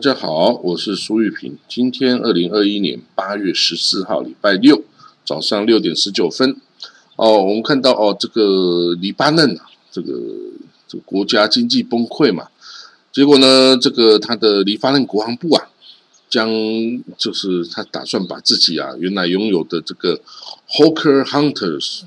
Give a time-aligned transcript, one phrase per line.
[0.00, 1.58] 大家好，我是苏玉平。
[1.68, 4.82] 今天二零二一年八月十四号，礼拜六
[5.26, 6.56] 早上六点十九分。
[7.16, 10.14] 哦，我们看到哦，这个黎巴嫩啊，这个
[10.88, 12.48] 这个国家经济崩溃嘛，
[13.12, 15.68] 结果呢，这个他的黎巴嫩国防部啊，
[16.30, 16.48] 将
[17.18, 20.18] 就是他打算把自己啊原来拥有的这个
[20.70, 22.04] Hawker Hunters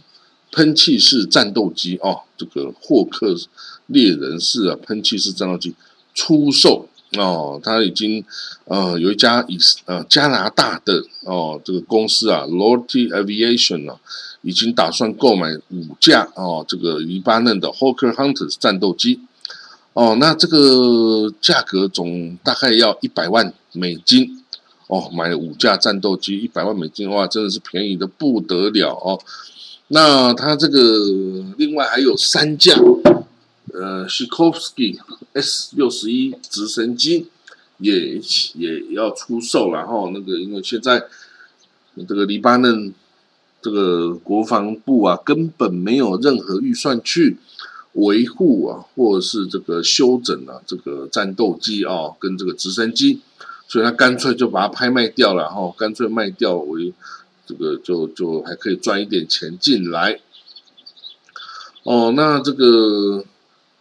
[0.52, 3.36] 喷气式战斗机哦，这个霍克
[3.86, 5.76] 猎人式啊喷气式战斗机
[6.16, 6.90] 出售。
[7.18, 8.24] 哦，他已经
[8.66, 14.00] 呃有一家以呃加拿大的哦这个公司啊 l o r t y Aviation 啊，
[14.42, 19.20] 已经打算购买五架哦这个黎巴嫩的 Hawker Hunters 战斗机
[19.94, 24.44] 哦，那这个价格总大概要一百万美金
[24.88, 29.20] 哦，买五架战斗机一百万美金的话，真的是便宜的不得了哦。
[29.90, 30.80] 那他这个
[31.58, 32.74] 另外还有三架。
[33.74, 35.00] 呃 s h i k o v s k y
[35.34, 37.28] S 六十一直升机
[37.80, 38.20] 也
[38.54, 41.04] 也要出售，然后那个因为现在
[42.08, 42.94] 这个黎巴嫩
[43.62, 47.38] 这个国防部啊，根本没有任何预算去
[47.94, 53.22] 维护啊，或者是这个修整啊这个战斗机啊跟这个直升机，
[53.68, 56.94] 所以他干脆就把它拍卖掉了，哈，干脆卖掉为
[57.48, 60.20] 这个就就还可以赚一点钱进来。
[61.84, 63.26] 哦，那这个。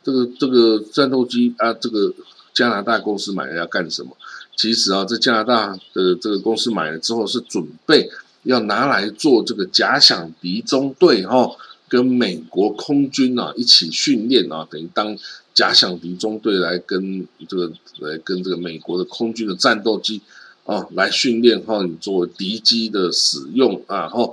[0.02, 2.12] 这个这个战斗机啊，这个
[2.52, 4.10] 加拿大公司买了要干什么？
[4.56, 8.10] 其实啊，在加拿大的这个公司买了之后，是准备
[8.42, 11.56] 要拿来做这个假想敌中队哈，
[11.88, 15.16] 跟美国空军啊一起训练啊，等于当
[15.54, 20.20] 假想敌中队来跟这个来跟这个美国的空军的战斗机
[20.64, 24.32] 啊来训练哈，你作为敌机的使用啊，哈。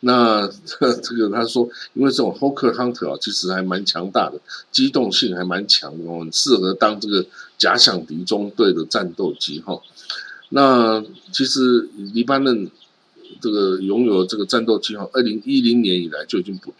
[0.00, 4.38] 那这这个他说，因为这种 Hawker Hunter 啊，其实还蛮强大的，
[4.70, 7.24] 机动性还蛮强的，很适合当这个
[7.56, 9.80] 假想敌中队的战斗机哈。
[10.50, 11.02] 那
[11.32, 12.70] 其实黎巴嫩
[13.40, 16.74] 这个拥有这个战斗机哈，二零一零年以来就已经不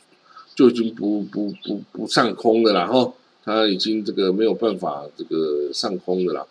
[0.55, 3.13] 就已经不不不不上空了啦哈，
[3.43, 6.47] 他已经这个没有办法这个上空的啦，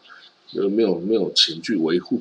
[0.51, 2.19] 就没有没有钱去维护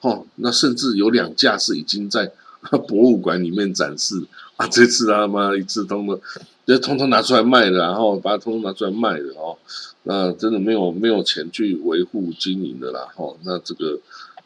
[0.00, 0.20] 哈。
[0.34, 2.32] 那甚至有两架是已经在。
[2.88, 4.24] 博物馆里面展示
[4.56, 6.18] 啊，这次他妈一次通的，
[6.64, 9.58] 就通通拿出来卖了，然后把它通通拿出来卖了哦。
[10.04, 13.34] 那真的没有没有钱去维护经营的啦，哈。
[13.42, 13.98] 那这个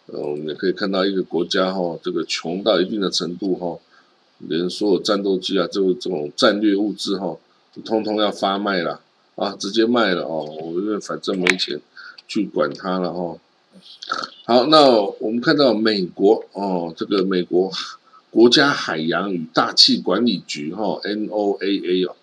[0.07, 3.79] 呃，我们也可以看到一个国家哈，这个穷到一定的程度哈，
[4.39, 7.37] 连所有战斗机啊，就这种战略物资哈，
[7.85, 9.01] 通通要发卖了
[9.37, 10.45] 啊，直接卖了哦。
[10.63, 11.81] 我因为反正没钱
[12.27, 13.37] 去管它了哈。
[14.45, 14.91] 好，那
[15.21, 17.71] 我们看到美国哦，这个美国。
[18.31, 22.17] 国家海洋与大气管理局哈 （NOAA） 哦，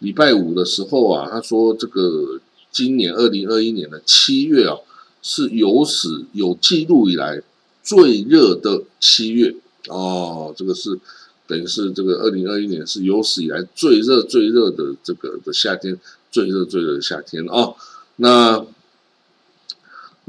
[0.00, 2.40] 礼拜五的时候啊，他说这个
[2.70, 4.76] 今年二零二一年的七月啊，
[5.22, 7.42] 是有史有记录以来
[7.82, 9.54] 最热的七月
[9.88, 10.98] 哦，这个是
[11.46, 15.98] 等于是这个二零二一年是有史以来最热最热的这个的夏天，
[16.30, 17.76] 最热最热的夏天哦，
[18.16, 18.64] 那。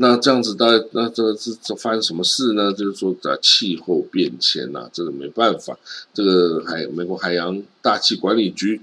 [0.01, 2.73] 那这样子，大那这个是发生什么事呢？
[2.73, 5.77] 就是说，在气候变迁呐，这个没办法。
[6.11, 8.81] 这个海美国海洋大气管理局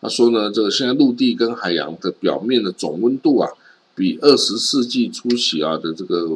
[0.00, 3.50] 他说呢，这个现在陆地跟海洋的表面的总温度啊，
[3.96, 6.28] 比二十世纪初期啊的这个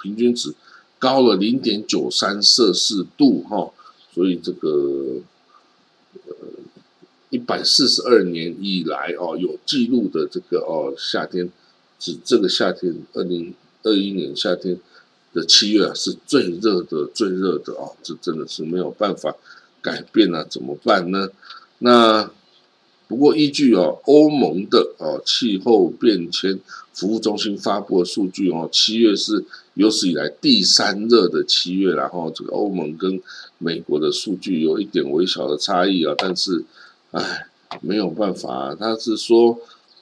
[0.00, 0.54] 平均值
[1.00, 3.68] 高了零点九三摄氏度哈。
[4.14, 4.68] 所以这个
[6.28, 6.34] 呃
[7.30, 11.50] 一百四十二年以来哦，有记录的这个哦夏天，
[11.98, 13.52] 指这个夏天二零。
[13.82, 14.78] 二一年夏天
[15.32, 17.90] 的七月啊，是最热的、最热的啊！
[18.02, 19.34] 这真的是没有办法
[19.80, 21.28] 改变啊，怎么办呢？
[21.78, 22.30] 那
[23.08, 26.58] 不过依据哦欧盟的哦气候变迁
[26.92, 33.20] 服务中心发布的数据哦，七月是有史以来第三热的七月，然后这个欧盟跟
[33.58, 36.64] 美国的数据有一点微小的差异啊，但是
[37.10, 37.46] 唉，
[37.80, 39.58] 没有办法，他是说。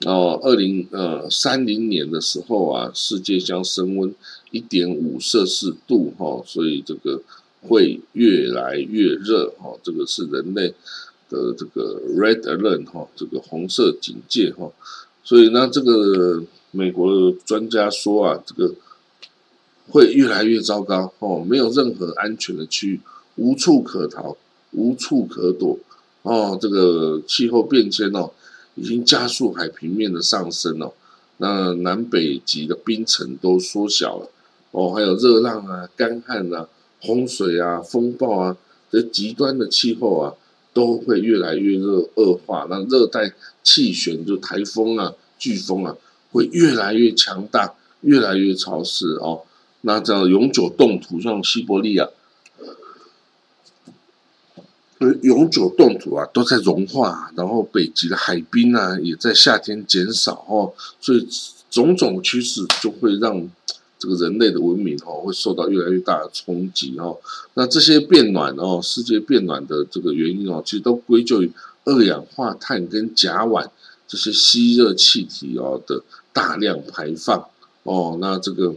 [0.06, 4.14] 哦，二零呃三零年的时候啊，世界将升温
[4.50, 7.20] 一点五摄氏度哈，所以这个
[7.69, 10.69] 会越来越热哈，这个是人类
[11.29, 14.73] 的这个 red alert 哈，这个红色警戒哈，
[15.23, 18.75] 所以呢，这个美国的专家说啊，这个
[19.91, 23.00] 会越来越糟糕哦，没有任何安全的区域，
[23.37, 24.35] 无处可逃，
[24.70, 25.79] 无处可躲
[26.23, 28.31] 哦，这个气候变迁哦。
[28.75, 30.93] 已经加速海平面的上升哦，
[31.38, 34.31] 那南北极的冰层都缩小了
[34.70, 36.69] 哦，还有热浪啊、干旱啊、
[37.00, 38.56] 洪水啊、风暴啊，
[38.90, 40.34] 这极端的气候啊，
[40.72, 42.67] 都会越来越热恶化。
[42.70, 43.32] 那热带
[43.62, 45.96] 气旋就台风啊、飓风啊，
[46.31, 49.43] 会越来越强大，越来越潮湿哦。
[49.82, 52.08] 那这样永久冻土，像西伯利亚，
[55.23, 61.26] 永久冻土啊，都在融化，然后北极的海冰啊，也在夏天减少哦，所以
[61.70, 63.49] 种种趋势就会让
[63.99, 67.19] 这个人类的文明哦，会受到越来越大的冲击哦。
[67.55, 71.50] 那这些变暖哦，世界变暖的这个原因哦，其实都归咎于
[71.85, 73.67] 二氧化碳跟甲烷
[74.06, 77.46] 这些吸热气体哦的大量排放
[77.85, 78.19] 哦。
[78.20, 78.75] 那这个。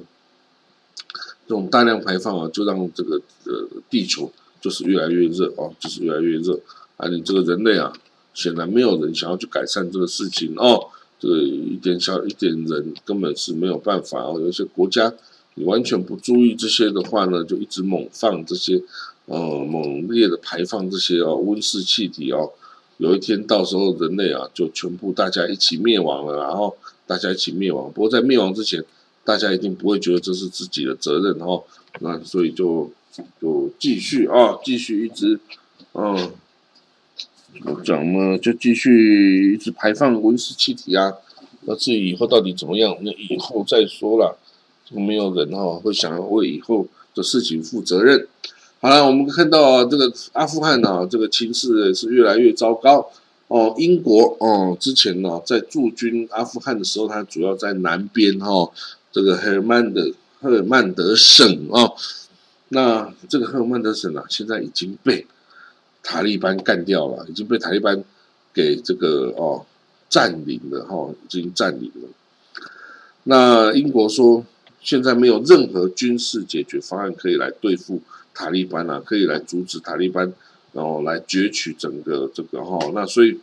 [1.45, 4.31] 这种大量排放啊，就让这个呃地球
[4.63, 6.57] 就是越来越热哦，就是越来越热
[6.95, 7.09] 啊！
[7.09, 7.91] 你这个人类啊，
[8.33, 10.87] 显然没有人想要去改善这个事情哦。
[11.19, 14.39] 这个一点小一点人根本是没有办法哦。
[14.39, 15.13] 有些国家
[15.55, 18.81] 你完全不注意这些的话呢，就一直猛放这些
[19.25, 22.49] 呃猛烈的排放这些哦温室气体哦。
[22.99, 27.91] 有一天到时候人类啊就全部大家一起灭亡了，然后大家一起灭亡。
[27.91, 28.81] 不过在灭亡之前。
[29.25, 31.63] 大家一定不会觉得这是自己的责任哦，
[32.01, 32.91] 那所以就
[33.41, 35.39] 就继续啊，继续一直，
[35.93, 36.31] 嗯，
[37.63, 38.37] 怎么讲呢？
[38.37, 41.13] 就继续一直排放温室气体啊。
[41.65, 44.37] 那至于以后到底怎么样，那以后再说了。
[44.95, 48.27] 没有人哈会想要为以后的事情负责任。
[48.79, 53.09] 好了，我们看到这个阿富汗啊，这个情势是越来越糟糕
[53.47, 53.73] 哦。
[53.77, 58.69] 英国哦，之前呢在驻军阿富汗的时候，它主要在南边哈。
[59.11, 60.11] 这个赫尔曼的
[60.41, 61.95] 赫尔曼德省哦，
[62.69, 65.25] 那这个赫尔曼德省啊，现在已经被
[66.01, 68.03] 塔利班干掉了，已经被塔利班
[68.53, 69.65] 给这个哦
[70.09, 72.09] 占领了哈，已经占领了。
[73.23, 74.45] 那英国说，
[74.81, 78.01] 现在没有任何军事解决方案可以来对付
[78.33, 80.33] 塔利班啊，可以来阻止塔利班，
[80.71, 83.39] 然后来攫取整个这个哈，那所以。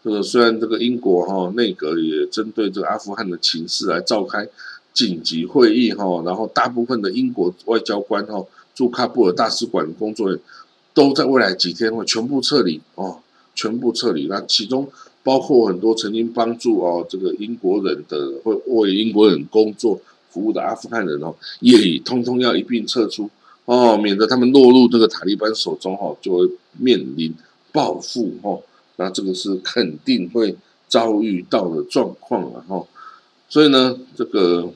[0.00, 4.48] 这个虽然这个英国哈内阁也针对这个阿富汗的情势来召开
[4.92, 8.44] 紧急会议哈，然后大部分的英国外交官哈
[8.74, 10.40] 驻喀布尔大使馆工作人
[10.94, 13.18] 都在未来几天会全部撤离哦，
[13.54, 14.26] 全部撤离。
[14.26, 14.88] 那其中
[15.22, 20.00] 包括很多曾经帮助哦这个英国人的或为英国人工作
[20.30, 23.28] 服务的阿富汗人哦，也通通要一并撤出
[23.64, 27.34] 哦，免得他们落入这个塔利班手中哈，就会面临
[27.72, 28.58] 报复哈。
[28.96, 30.56] 那这个是肯定会
[30.88, 32.84] 遭遇到的状况了哈，
[33.48, 34.72] 所以呢，这个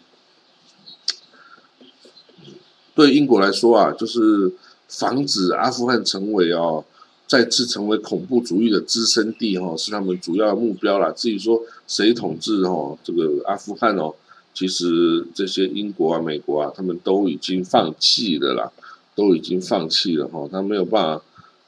[2.95, 4.53] 对英国来说啊，就是
[4.89, 6.85] 防止阿富汗成为哦
[7.27, 11.13] 再次成为恐怖主义的滋生地哈，是他们主要的目标啦。
[11.13, 14.15] 至于说谁统治哦这个阿富汗哦，
[14.55, 18.73] 其实这些英国啊、美国啊，他们都已经放弃了啦，
[19.15, 21.25] 都已经放弃了哈，他没有办法。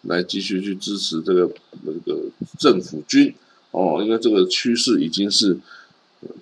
[0.06, 1.50] 来继续去支持这个
[1.82, 2.24] 那个
[2.58, 3.34] 政府军
[3.70, 5.58] 哦，因为这个趋势已经是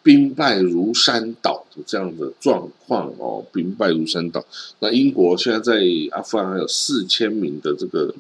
[0.02, 4.44] 兵败如山倒的这样的状况哦，兵败如山倒。
[4.80, 8.14] 那英国现在在阿富汗还有四千名的这个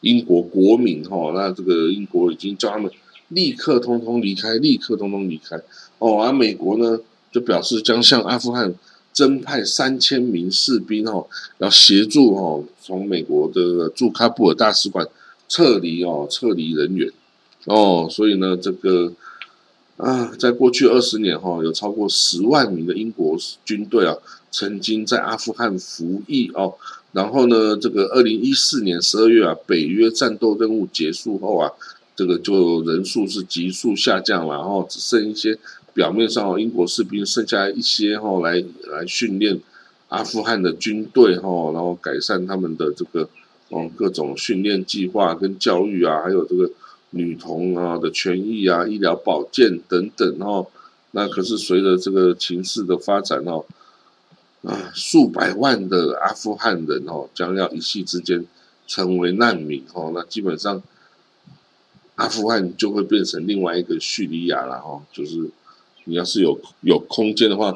[0.00, 2.90] 英国国民哈，那这个英国已经叫他们
[3.28, 5.60] 立刻通通离开，立刻通通离开
[5.98, 6.22] 哦。
[6.22, 7.00] 而美国呢，
[7.32, 8.74] 就表示将向阿富汗。
[9.10, 11.26] 增派三千名士兵哦，
[11.58, 15.04] 要协助哦，从美国的驻喀布尔大使馆
[15.48, 17.10] 撤离哦，撤离人员
[17.64, 19.12] 哦，所以呢，这个
[19.98, 24.16] 啊，在过去二十年哈，有超过十万名的英国军队啊，
[24.50, 26.74] 曾经在阿富汗服役哦，
[27.12, 31.70] 然后呢，这个二零一四年十二月啊，北约战斗任务结束后啊，
[32.16, 35.58] 这个就人数是急速下降了，然后只剩一些。
[35.94, 39.58] 表面上，英国士兵剩下一些哈，来来训练
[40.06, 43.28] 阿富汗的军队哈，然后改善他们的这个
[43.70, 46.70] 哦各种训练计划跟教育啊，还有这个
[47.10, 50.66] 女童啊的权益啊、医疗保健等等哦。
[51.12, 53.64] 那可是随着这个情势的发展哦，
[54.62, 58.44] 啊，数百万的阿富汗人哦，将要一夕之间
[58.86, 60.12] 成为难民哦。
[60.14, 60.82] 那基本上，
[62.16, 65.50] 阿富汗就会变成另外一个叙利亚了哈，就是。
[66.04, 67.70] 你要是有有空间的话，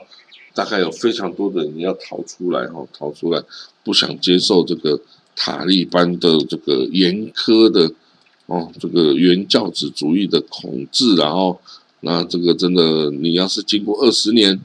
[0.54, 3.42] 大概有非常多的人要逃出来哈，逃出来，
[3.84, 4.98] 不想接受这个
[5.36, 7.92] 塔利班的这个严苛的
[8.52, 11.58] 哦，这个原教旨主义的统治，然后
[12.00, 14.60] 那这个真的，你要是经过二十年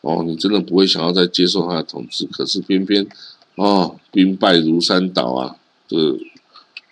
[0.00, 3.06] 哦，你真的不会想要再接受他的统治，可是偏偏
[3.56, 5.96] 哦，兵败如山倒啊，这。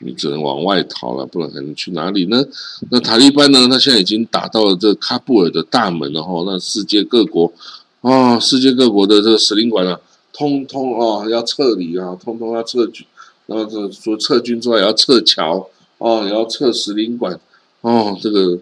[0.00, 2.44] 你只能往外逃了，不然还能去哪里呢？
[2.90, 3.66] 那塔利班呢？
[3.70, 6.42] 他现在已经打到了这喀布尔的大门了哈。
[6.44, 7.50] 那世界各国
[8.02, 9.98] 啊，世界各国的这个使领馆啊，
[10.30, 13.06] 通通啊要撤离啊，通通要撤军。
[13.46, 15.66] 然后这除撤军之外，也要撤侨
[16.04, 17.40] 哦，也要撤使领馆
[17.80, 18.14] 哦。
[18.20, 18.58] 这个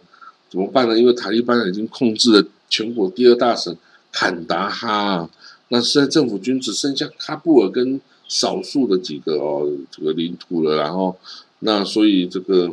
[0.49, 0.97] 怎么办呢？
[0.97, 3.77] 因为塔利班已经控制了全国第二大省
[4.13, 5.29] 坎达哈，
[5.69, 11.19] 那现在政府军只剩下喀布尔跟少数的几个哦这个领土了，然后
[11.59, 12.73] 那所以这个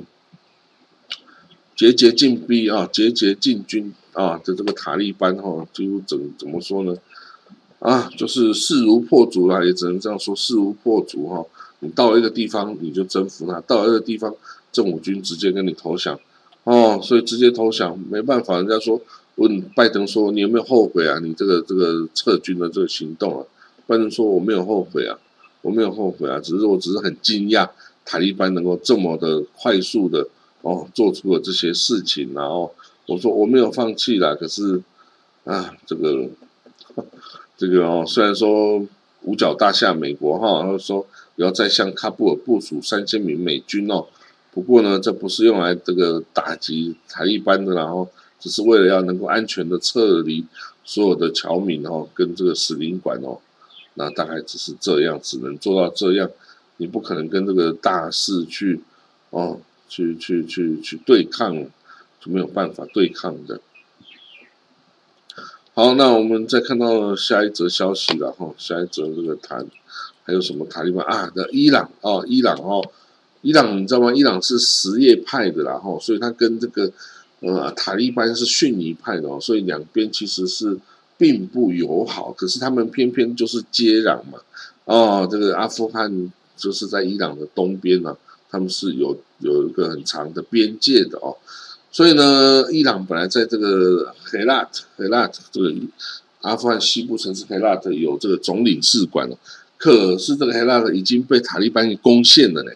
[1.75, 6.95] 节节进逼啊，节节进军啊的这个塔利班哈，就怎怎么说呢？
[7.79, 11.43] 啊，就是势如破竹啦，也只能这样说，势如破竹哈。
[11.81, 14.35] 你到了一个地方，你就征服他；到了一个地方，
[14.71, 16.19] 政府军直接跟你投降，
[16.63, 18.57] 哦，所以直接投降没办法。
[18.57, 19.01] 人家说
[19.35, 21.19] 问拜登说你有没有后悔啊？
[21.19, 23.45] 你这个这个撤军的这个行动啊？
[23.87, 25.17] 拜登说我没有后悔啊，
[25.61, 27.69] 我没有后悔啊，只是我只是很惊讶
[28.05, 30.27] 塔利班能够这么的快速的
[30.61, 32.73] 哦做出了这些事情，然后
[33.07, 34.81] 我说我没有放弃啦，可是
[35.45, 36.27] 啊这个。
[37.57, 38.81] 这个哦，虽然说
[39.23, 44.07] 五角大厦美国哈，然后说要再向喀布尔部署三千名美军哦，
[44.51, 50.45] 不过呢，这不是用来这个打击塔利班的，然后只是为了要能够安全的撤离
[50.83, 53.39] 所有的侨民哦，跟这个使领馆哦，
[53.93, 56.29] 那大概只是这样，只能做到这样，
[56.77, 58.81] 你不可能跟这个大势去
[59.29, 61.55] 哦，去去去去对抗，
[62.19, 63.61] 就没有办法对抗的。
[65.75, 68.53] 好，那我们再看到下一则消息了哈。
[68.57, 69.65] 下一则这个谈
[70.23, 71.31] 还有什么塔利班啊？
[71.33, 72.91] 的伊朗哦，伊朗哦，
[73.41, 74.13] 伊朗你知道吗？
[74.13, 76.91] 伊朗是什叶派的啦哈，所以他跟这个
[77.39, 80.77] 呃塔利班是逊尼派的哦，所以两边其实是
[81.17, 82.33] 并不友好。
[82.33, 84.39] 可是他们偏偏就是接壤嘛
[84.83, 88.17] 哦，这个阿富汗就是在伊朗的东边呢，
[88.49, 91.37] 他们是有有一个很长的边界的哦。
[91.91, 95.73] 所以呢，伊朗本来在这个黑拉特、黑拉特这个
[96.41, 99.37] 阿富汗西部城市黑拉特有这个总领事馆了，
[99.77, 102.71] 可是这个黑拉特已经被塔利班给攻陷了呢。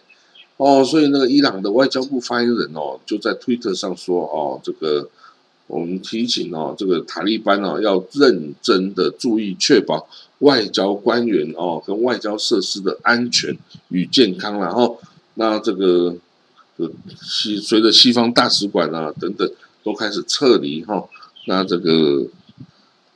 [0.57, 5.09] 哦，所以那个伊朗的外交部发言人哦，就在推特上说哦，这个
[5.67, 10.07] 我们提醒哦，这个塔利班哦要认真的注意确保
[10.39, 13.57] 外交官员哦跟外交设施的安全
[13.89, 14.99] 与健康，然后
[15.35, 16.15] 那这个。
[17.21, 19.49] 西随着西方大使馆啊等等
[19.83, 21.07] 都开始撤离哈，
[21.45, 22.25] 那这个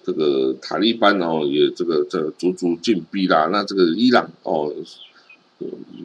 [0.06, 4.72] 这个塔利班哦也这个这逐逐进逼啦，那这个伊朗哦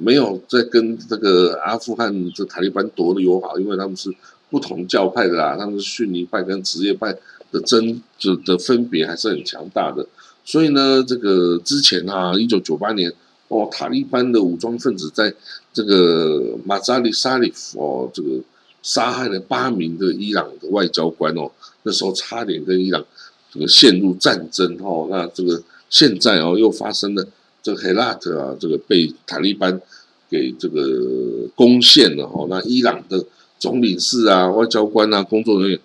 [0.01, 4.13] 没有在跟这个阿富汗这塔利班夺的友好，因为他们是
[4.51, 7.17] 不同教派的啦，他们是逊尼派跟什叶派
[7.51, 10.07] 的争就的分别还是很强大的，
[10.45, 13.13] 所以呢，这个之前啊，一九九八年。
[13.49, 15.31] 哦，塔利班的武装分子在
[15.75, 18.41] 这个马扎里沙里夫哦，这个
[18.83, 21.51] 杀害了八名的伊朗的外交官哦，
[21.83, 23.05] 那时候差点跟伊朗
[23.53, 25.07] 这个陷入战争哦。
[25.11, 27.29] 那这个现在哦，又发生了
[27.63, 29.81] 这个黑拉特啊，这个被塔利班
[30.29, 32.47] 给这个攻陷了哦。
[32.51, 33.25] 那伊朗的
[33.59, 35.81] 总领事啊、外交官啊、工作人员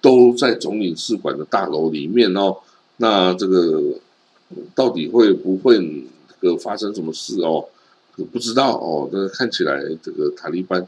[0.00, 2.56] 都在总领事馆的大楼里面哦。
[2.98, 3.82] 那这个
[4.74, 6.04] 到底会不会？
[6.42, 7.64] 个发生什么事哦？
[8.32, 9.08] 不知道哦。
[9.12, 10.84] 但是看起来这个塔利班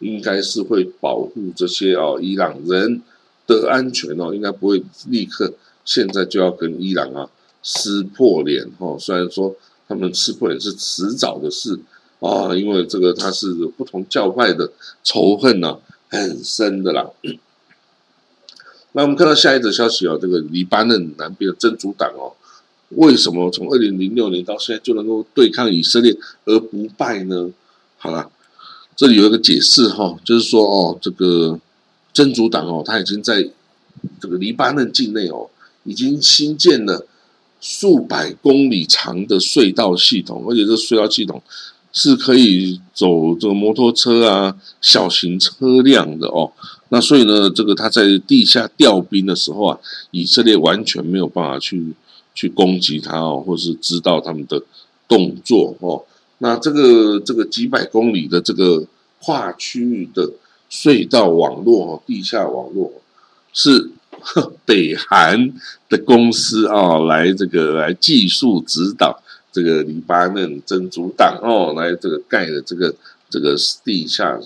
[0.00, 3.00] 应该是会保护这些哦伊朗人
[3.46, 5.50] 的安全哦，应该不会立刻
[5.82, 7.30] 现在就要跟伊朗啊
[7.62, 8.98] 撕破脸哦。
[9.00, 9.56] 虽然说
[9.88, 11.80] 他们吃破也是迟早的事
[12.20, 14.70] 啊，因为这个它是不同教派的
[15.02, 15.78] 仇恨呢
[16.08, 17.10] 很深的啦。
[18.92, 22.34] 那我们看到下一则消息哦，这个黎巴嫩南边的真主党哦。
[22.90, 26.16] 为什么从二零零六年到现在就能够对抗以色列
[26.46, 27.50] 而不败呢？
[27.98, 28.30] 好了，
[28.96, 31.60] 这里有一个解释哈，就是说哦，这个
[32.14, 33.48] 真主党哦，他已经在
[34.18, 35.50] 这个黎巴嫩境内哦，
[35.84, 37.06] 已经新建了
[37.60, 41.42] 数百公里长的隧道系统，而且这隧道系统
[41.92, 46.52] 是可以走这个摩托车啊、小型车辆的哦。
[46.88, 49.78] 那所以呢，这个他在地下调兵的时候啊，
[50.10, 51.94] 以色列完全没有办法去。
[52.34, 54.62] 去攻击他哦，或是知道他们的
[55.08, 56.04] 动作哦。
[56.38, 58.86] 那这个这个几百公里的这个
[59.20, 60.30] 跨区域的
[60.70, 62.92] 隧道网络哦，地下网络
[63.52, 63.90] 是
[64.64, 65.52] 北韩
[65.88, 69.22] 的公司啊，来这个来技术指导
[69.52, 72.94] 这个黎巴嫩真主党哦，来这个盖的这个
[73.30, 74.38] 这个地下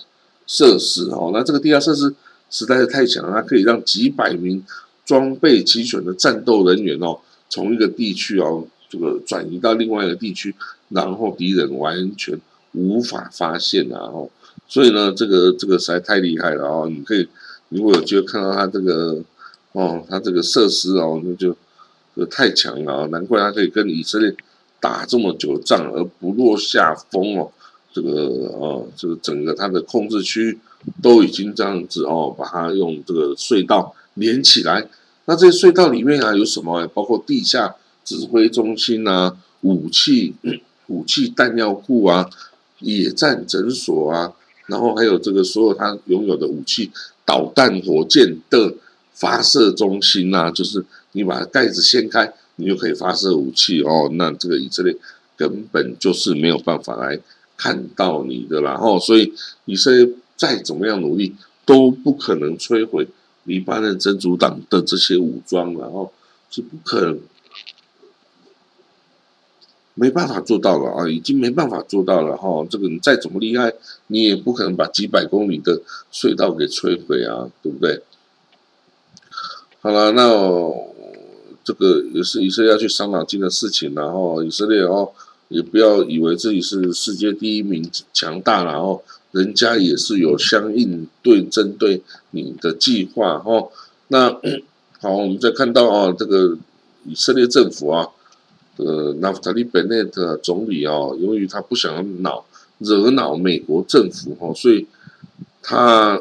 [0.47, 1.31] 设施哦。
[1.33, 2.14] 那这个地下设施
[2.50, 4.64] 实在是太强了，它可以让几百名
[5.05, 7.19] 装备齐全的战斗人员哦。
[7.49, 10.55] 从一个地区哦，这个转移到另外一个地区，
[10.88, 12.41] 然后敌人完全
[12.73, 14.09] 无法发现啊！
[14.11, 14.31] 哦，
[14.67, 16.88] 所以呢，这个这个实在太厉害了哦！
[16.88, 17.29] 你可以
[17.69, 19.21] 如果有机会看到他这个
[19.73, 21.57] 哦，他这个设施哦，那就
[22.26, 23.07] 太强了啊！
[23.07, 24.35] 难怪他可以跟以色列
[24.79, 27.50] 打这么久的仗而不落下风哦！
[27.93, 28.11] 这个
[28.59, 30.59] 哦，这个整个他的控制区
[31.02, 34.88] 都已经这样子哦，把它用这个隧道连起来。
[35.25, 36.87] 那这些隧道里面啊有什么？
[36.88, 37.75] 包括地下
[38.05, 40.35] 指挥中心啊、武器、
[40.88, 42.29] 武器弹药库啊、
[42.81, 44.33] 野战诊所啊，
[44.67, 46.91] 然后还有这个所有他拥有的武器、
[47.25, 48.75] 导弹、火箭的
[49.14, 54.09] 发射中心啊，就是你把盖子掀开，你就可以发射武器哦。
[54.12, 54.97] 那这个以色列
[55.37, 57.21] 根本就是没有办法来
[57.57, 59.33] 看到你的啦，哦，所以
[59.66, 63.07] 以色列再怎么样努力都不可能摧毁。
[63.45, 66.12] 黎巴嫩真主党的这些武装，然后
[66.49, 67.19] 是不可能，
[69.95, 72.64] 没办法做到了啊，已经没办法做到了哈。
[72.71, 73.75] 这个你再怎么厉害，
[74.07, 78.02] 你也不可能把几百公里的隧道给摧毁啊，对不对？
[79.82, 80.30] 好了，那
[81.62, 85.10] 这个也是以色列要去伤脑筋的事情，然后以色列哦，
[85.48, 89.02] 也不要以为自己是世界第一名强大，然后。
[89.32, 93.70] 人家也是有相应对针对你的计划哦，
[94.08, 94.28] 那
[95.00, 96.54] 好，我们再看到啊，这个
[97.06, 98.06] 以色列政府啊，
[98.76, 102.44] 呃，纳夫塔利本内特总理啊，由于他不想恼
[102.76, 104.86] 惹恼美国政府哈，所以
[105.62, 106.20] 他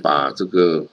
[0.00, 0.86] 把这个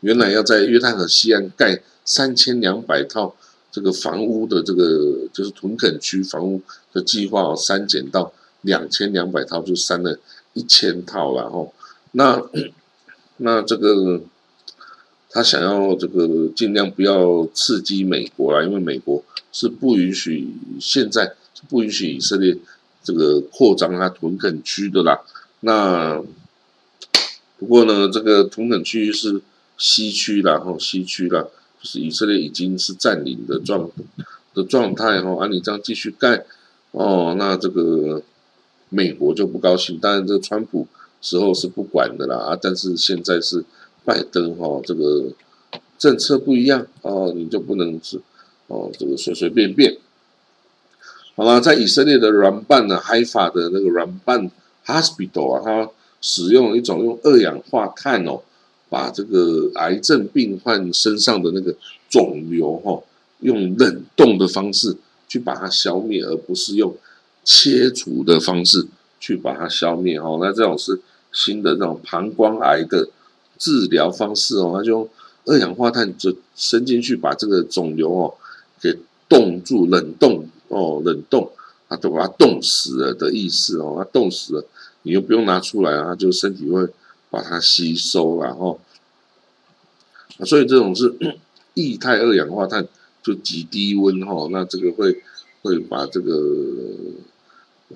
[0.00, 3.34] 原来要在约旦河西岸盖三千两百套
[3.70, 6.62] 这个房屋的这个就是屯垦区房屋
[6.92, 8.32] 的计划删减到。
[8.62, 10.18] 两千两百套就删了
[10.52, 11.68] 一千套了哈，
[12.10, 12.42] 那
[13.36, 14.20] 那这个
[15.30, 20.48] 他想要这个尽量不要刺激美国啦，因为美国是不允许
[20.80, 22.58] 现在是不允许以色列
[23.04, 25.20] 这个扩张它屯垦区的啦。
[25.60, 26.20] 那
[27.60, 29.40] 不过呢，这个屯垦区是
[29.78, 31.46] 西区啦，哈，西区啦，
[31.80, 33.88] 就是以色列已经是占领的状
[34.52, 36.44] 的状态哈，按你这样继续盖
[36.90, 38.22] 哦，那这个。
[38.90, 40.86] 美国就不高兴，当然这个川普
[41.20, 43.62] 时候是不管的啦啊，但是现在是
[44.02, 45.26] 拜登哈，这个
[45.98, 48.18] 政策不一样哦，你就不能是
[48.68, 49.98] 哦，这个随随便便。
[51.36, 54.50] 好了，在以色列的软办呢，海法的那个软办
[54.86, 55.90] hospital 啊，它
[56.22, 58.40] 使用一种用二氧化碳哦，
[58.88, 61.74] 把这个癌症病患身上的那个
[62.08, 63.02] 肿瘤哈，
[63.40, 64.96] 用冷冻的方式
[65.28, 66.94] 去把它消灭，而不是用。
[67.50, 68.86] 切除的方式
[69.18, 71.00] 去把它消灭哦，那这种是
[71.32, 73.08] 新的那种膀胱癌的
[73.56, 75.08] 治疗方式哦，它就用
[75.46, 78.34] 二氧化碳就伸进去把这个肿瘤哦
[78.82, 78.98] 给
[79.30, 81.50] 冻住冷冻哦冷冻，
[81.88, 84.66] 它就把它冻死了的意思哦，它冻死了
[85.04, 86.86] 你又不用拿出来啊，就身体会
[87.30, 88.80] 把它吸收然后，
[90.44, 91.14] 所以这种是
[91.74, 92.86] 液态二氧化碳
[93.22, 95.22] 就极低温哈，那这个会
[95.62, 96.36] 会把这个。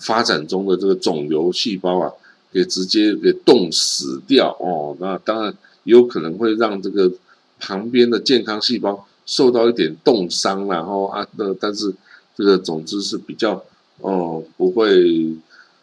[0.01, 2.11] 发展中的这个肿瘤细胞啊，
[2.51, 4.97] 给直接给冻死掉哦。
[4.99, 7.13] 那当然也有可能会让这个
[7.61, 11.95] 旁边的健康细胞受到一点冻伤，然后啊，那但是
[12.35, 13.63] 这个总之是比较
[13.99, 15.37] 哦不会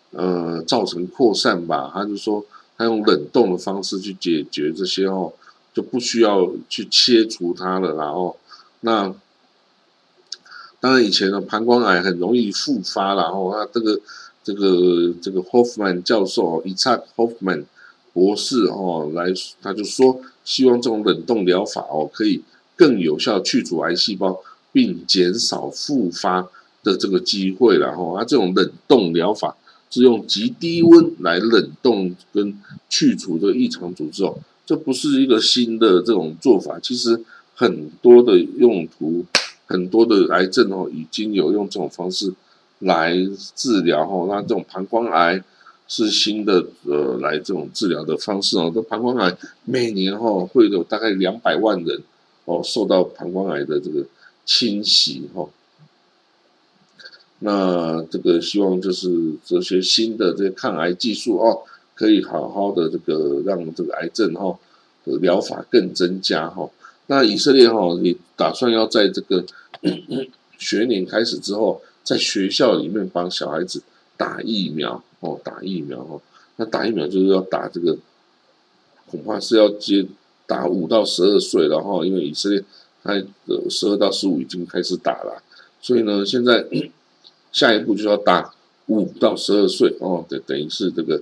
[0.09, 1.91] 呃造成扩散吧。
[1.93, 2.43] 他就说
[2.79, 5.33] 他用冷冻的方式去解决这些哦，
[5.71, 7.93] 就不需要去切除它了。
[7.93, 8.35] 然后
[8.79, 9.13] 那。
[10.81, 13.99] 当然，以前的膀胱癌很容易复发，然后他这个
[14.45, 17.65] 这个这个 Hoffman 教授伊查 Hoffman
[18.13, 19.25] 博士哦，来
[19.61, 22.41] 他就说，希望这种冷冻疗法哦，可以
[22.77, 24.39] 更有效去除癌细胞，
[24.71, 26.47] 并减少复发
[26.81, 29.57] 的这个机会，然后他这种冷冻疗法
[29.89, 32.57] 是用极低温来冷冻跟
[32.89, 37.23] 去除的异常组织哦，这不是一个新的这种做法，其实
[37.55, 39.25] 很多的用途。
[39.71, 42.33] 很多的癌症哦，已经有用这种方式
[42.79, 43.15] 来
[43.55, 44.25] 治疗哦。
[44.27, 45.43] 那这种膀胱癌
[45.87, 48.71] 是新的呃，来这种治疗的方式哦。
[48.73, 52.01] 这膀胱癌每年哈会有大概两百万人
[52.45, 54.03] 哦受到膀胱癌的这个
[54.43, 55.47] 侵袭哦。
[57.39, 61.61] 那这个希望就是这些新的这些抗癌技术哦，
[61.95, 64.57] 可以好好的这个让这个癌症哈
[65.05, 66.69] 的疗法更增加哈。
[67.07, 69.45] 那以色列哈也打算要在这个
[70.59, 73.81] 学年开始之后，在学校里面帮小孩子
[74.17, 76.21] 打疫苗哦，打疫苗哦。
[76.57, 77.97] 那打疫苗就是要打这个，
[79.09, 80.05] 恐怕是要接
[80.45, 82.61] 打五到十二岁了哈，因为以色列
[83.01, 85.41] 它的十二到十五已经开始打了，
[85.81, 86.65] 所以呢，现在
[87.51, 88.53] 下一步就要打
[88.87, 91.21] 五到十二岁哦，等等于是这个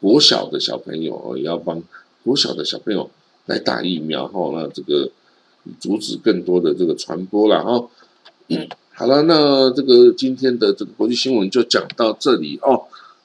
[0.00, 1.82] 国小的小朋友哦，也要帮
[2.24, 3.10] 国小的小朋友。
[3.48, 5.10] 来打疫苗哈，那这个
[5.80, 7.88] 阻止更多的这个传播了哈。
[8.92, 12.82] 好了，那这个今天的这个国际新闻就讲到这里哦。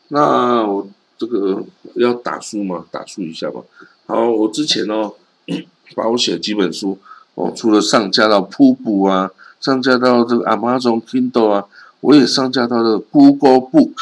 [0.07, 1.61] 那我这个
[1.95, 2.85] 要打书吗？
[2.89, 3.61] 打书一下吧。
[4.05, 5.13] 好，我之前哦
[5.93, 6.97] 把我写几本书
[7.35, 9.29] 哦，除了上架到瀑布啊，
[9.63, 11.65] 上架到这个 Amazon Kindle 啊，
[12.01, 13.93] 我也上架到了 Google Book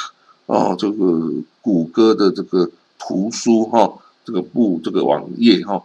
[0.48, 3.94] 哦，这个谷歌的这个图书哈，
[4.26, 5.84] 这个部这个网页哈。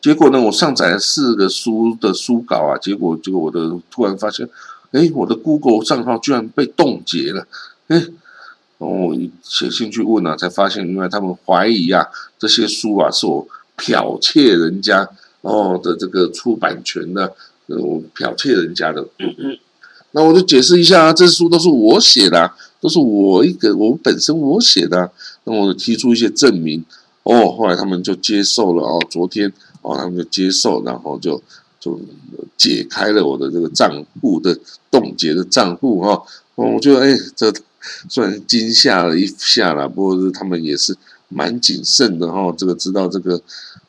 [0.00, 4.48] 结果呢，我上载了四个书的书稿啊，结果结果我的突然发现，
[4.92, 7.48] 哎，我的 Google 账号居然被冻结了，
[7.88, 8.06] 哎。
[8.78, 12.06] 我写信去问啊，才发现，原来他们怀疑啊，
[12.38, 15.06] 这些书啊是我剽窃人家
[15.42, 17.34] 哦的这个出版权的，
[17.78, 19.06] 我剽窃人家的。
[19.18, 19.58] 嗯
[20.12, 25.10] 那我就解释一下啊，这书都是我写的，都是我一个我本身我写的。
[25.44, 26.84] 那我就提出一些证明，
[27.22, 29.52] 哦，后来他们就接受了哦，昨天
[29.82, 31.40] 哦，他们就接受，然后就
[31.78, 32.00] 就
[32.56, 34.58] 解开了我的这个账户的
[34.90, 36.22] 冻结的账户哈。
[36.56, 37.52] 哦，我觉得哎这。
[38.10, 40.94] 虽然惊吓了一下啦，不过他们也是
[41.28, 42.54] 蛮谨慎的哈。
[42.54, 43.40] 这个知道这个，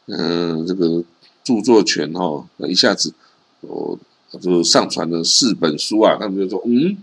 [0.06, 1.04] 嗯，这个
[1.44, 3.14] 著作权哈，一下子
[3.62, 3.98] 哦，
[4.40, 6.18] 就上传了四本书啊。
[6.20, 6.96] 他们就说，嗯，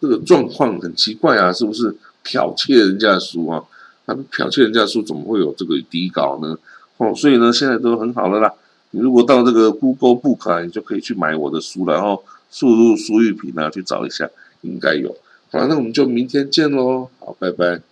[0.00, 3.62] 这个状况很奇怪啊，是不是剽窃人家的书啊？
[4.06, 6.56] 他们剽窃人家的书，怎么会有这个底稿呢？
[6.96, 8.52] 哦，所以呢，现在都很好了啦。
[8.90, 14.28] 你如果到这个 Google Book 啊，你就可以去买我的书，然后输入苏玉平啊，去找一下，
[14.62, 15.16] 应该有。
[15.52, 17.08] 好，那我们就明天见喽。
[17.20, 17.89] 好，拜拜。